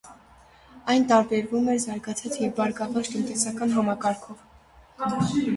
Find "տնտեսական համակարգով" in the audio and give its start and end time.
3.17-4.45